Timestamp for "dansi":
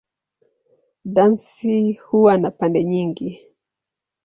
1.05-1.93